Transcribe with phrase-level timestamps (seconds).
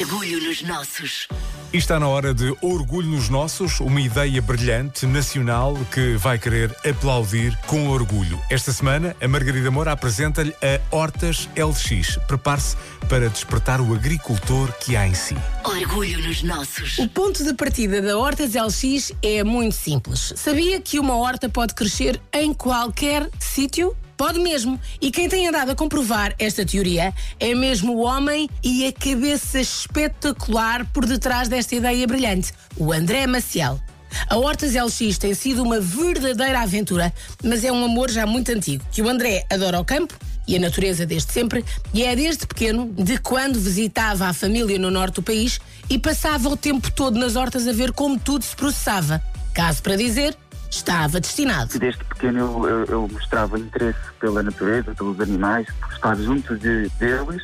[0.00, 1.28] Orgulho nos nossos.
[1.74, 6.74] E está na hora de Orgulho nos Nossos, uma ideia brilhante, nacional, que vai querer
[6.88, 8.40] aplaudir com orgulho.
[8.48, 12.16] Esta semana, a Margarida Moura apresenta-lhe a Hortas LX.
[12.26, 12.76] Prepare-se
[13.10, 15.36] para despertar o agricultor que há em si.
[15.64, 16.98] Orgulho nos nossos.
[16.98, 20.32] O ponto de partida da Hortas LX é muito simples.
[20.34, 23.94] Sabia que uma horta pode crescer em qualquer sítio?
[24.20, 24.78] Pode mesmo.
[25.00, 29.58] E quem tem andado a comprovar esta teoria é mesmo o homem e a cabeça
[29.58, 33.80] espetacular por detrás desta ideia brilhante, o André Maciel.
[34.28, 37.10] A Hortas LX tem sido uma verdadeira aventura,
[37.42, 40.14] mas é um amor já muito antigo, que o André adora o campo
[40.46, 44.90] e a natureza desde sempre, e é desde pequeno, de quando visitava a família no
[44.90, 45.58] norte do país
[45.88, 49.22] e passava o tempo todo nas hortas a ver como tudo se processava.
[49.54, 50.36] Caso para dizer,
[50.70, 51.78] estava destinado.
[51.78, 56.88] Desde pequeno eu, eu, eu mostrava interesse pela natureza, pelos animais, por estar junto de,
[56.98, 57.42] deles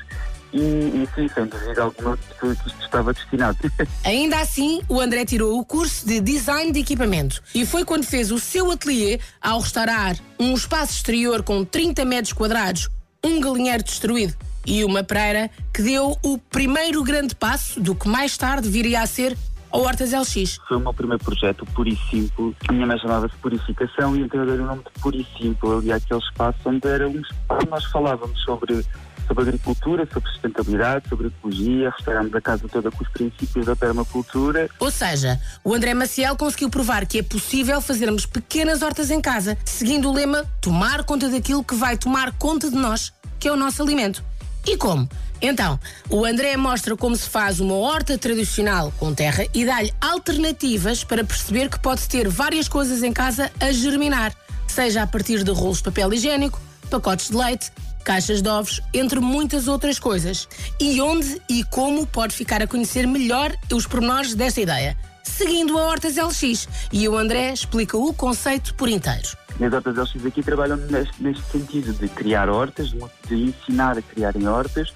[0.52, 3.58] e, e sim, sem dúvida alguma que isto estava destinado.
[4.04, 8.30] Ainda assim, o André tirou o curso de design de equipamento e foi quando fez
[8.30, 12.88] o seu ateliê ao restaurar um espaço exterior com 30 metros quadrados,
[13.24, 18.36] um galinheiro destruído e uma praia que deu o primeiro grande passo do que mais
[18.36, 19.36] tarde viria a ser
[19.76, 20.58] a Hortas LX.
[20.66, 22.54] Foi o meu primeiro projeto, Puro e Simples.
[22.68, 25.72] A minha mãe chamava-se Purificação e então eu dei o nome de Puro e Simples
[25.72, 28.84] ali àquele espaço onde era um espaço nós falávamos sobre
[29.26, 34.70] sobre agricultura, sobre sustentabilidade, sobre ecologia, restauramos a casa toda com os princípios da permacultura.
[34.78, 39.58] Ou seja, o André Maciel conseguiu provar que é possível fazermos pequenas hortas em casa,
[39.64, 43.56] seguindo o lema tomar conta daquilo que vai tomar conta de nós, que é o
[43.56, 44.22] nosso alimento.
[44.66, 45.08] E como?
[45.40, 45.78] Então,
[46.08, 51.24] o André mostra como se faz uma horta tradicional com terra e dá-lhe alternativas para
[51.24, 54.34] perceber que pode ter várias coisas em casa a germinar,
[54.66, 57.70] seja a partir de rolos de papel higiênico, pacotes de leite,
[58.06, 60.48] caixas de ovos, entre muitas outras coisas.
[60.80, 65.82] E onde e como pode ficar a conhecer melhor os pormenores desta ideia, seguindo a
[65.82, 66.68] Hortas LX.
[66.92, 69.28] E o André explica o conceito por inteiro.
[69.60, 72.94] As hortas LX aqui trabalham neste, neste sentido de criar hortas,
[73.26, 74.94] de ensinar a criarem hortas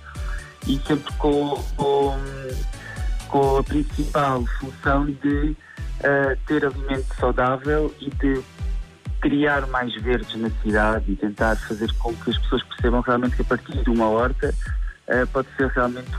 [0.69, 2.17] e sempre com, com,
[3.27, 8.41] com a principal função de uh, ter alimento saudável e de
[9.21, 13.43] criar mais verdes na cidade e tentar fazer com que as pessoas percebam realmente que
[13.43, 14.55] a partir de uma horta
[15.09, 16.11] uh, pode ser realmente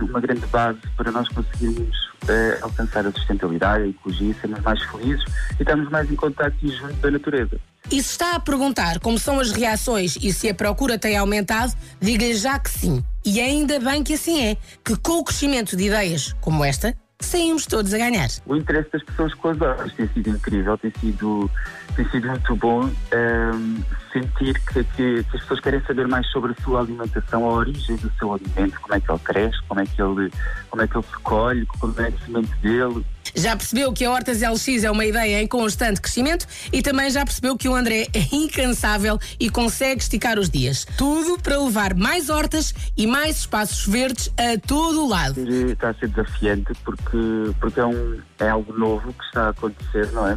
[0.00, 5.24] uma grande base para nós conseguirmos uh, alcançar a sustentabilidade, a ecologia, sermos mais felizes
[5.58, 7.60] e estarmos mais em contato e junto da natureza.
[7.90, 11.72] E se está a perguntar como são as reações e se a procura tem aumentado,
[12.00, 13.04] diga-lhe já que sim.
[13.24, 17.66] E ainda bem que assim é, que com o crescimento de ideias como esta, saímos
[17.66, 18.28] todos a ganhar.
[18.46, 21.50] O interesse das pessoas com as obras tem sido incrível, tem sido,
[21.94, 23.82] tem sido muito bom um, ehm,
[24.12, 27.96] sentir que, que, que, as pessoas querem saber mais sobre a sua alimentação, a origem
[27.96, 30.30] do seu alimento, como é que ele cresce, como é que ele,
[30.70, 33.04] como é que ele se colhe, como é a semente dele.
[33.34, 37.24] Já percebeu que a Hortas LX é uma ideia em constante crescimento e também já
[37.24, 40.86] percebeu que o André é incansável e consegue esticar os dias.
[40.96, 45.40] Tudo para levar mais hortas e mais espaços verdes a todo o lado.
[45.40, 50.10] Está a ser desafiante porque, porque é, um, é algo novo que está a acontecer,
[50.12, 50.36] não é?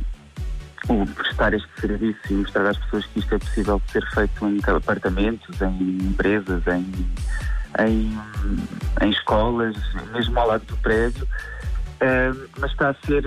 [0.88, 4.60] o prestar este serviço e mostrar às pessoas que isto é possível ser feito em
[4.76, 6.86] apartamentos, em empresas, em,
[7.86, 8.20] em,
[9.02, 9.76] em escolas,
[10.14, 11.28] mesmo ao lado do prédio,
[12.02, 13.24] uh, mas está a ser.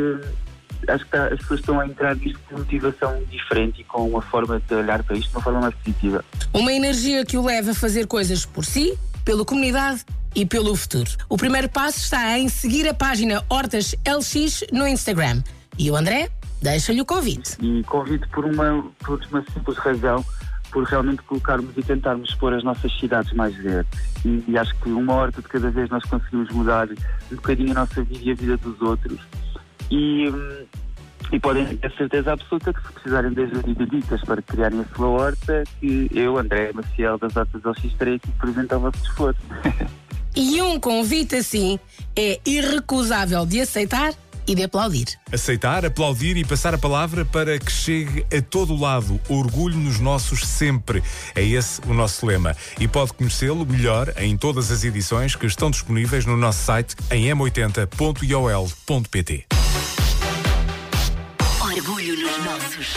[0.89, 4.21] Acho que está, as pessoas estão a entrar nisto com motivação diferente e com uma
[4.21, 6.25] forma de olhar para isto de uma forma mais positiva.
[6.53, 11.09] Uma energia que o leva a fazer coisas por si, pela comunidade e pelo futuro.
[11.29, 15.43] O primeiro passo está em seguir a página Hortas LX no Instagram.
[15.79, 17.57] E o André deixa-lhe o convite.
[17.61, 20.25] E convite por uma, por uma simples razão,
[20.73, 24.01] por realmente colocarmos e tentarmos pôr as nossas cidades mais verdes.
[24.25, 27.75] E, e, acho que uma horta de cada vez nós conseguimos mudar um bocadinho a
[27.75, 29.21] nossa vida e a vida dos outros.
[29.91, 30.33] E,
[31.31, 34.81] e podem ter certeza absoluta que se precisarem de ajuda e de dicas para criarem
[34.81, 39.03] a sua horta, que eu, André Maciel das Hortas LX, estarei aqui presente ao vosso
[39.05, 39.41] esforço.
[40.35, 41.79] e um convite assim
[42.17, 44.15] é irrecusável de aceitar
[44.47, 45.19] e de aplaudir.
[45.33, 49.21] Aceitar, aplaudir e passar a palavra para que chegue a todo lado.
[49.29, 51.03] Orgulho nos nossos sempre.
[51.35, 52.57] É esse o nosso lema.
[52.79, 57.27] E pode conhecê-lo melhor em todas as edições que estão disponíveis no nosso site em
[57.27, 59.47] m80.iol.pt.
[61.61, 62.95] Orgulho nos nossos.